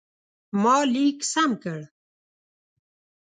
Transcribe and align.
ما 0.61 0.75
لیک 0.93 1.17
سم 1.31 1.51
کړ. 1.63 1.79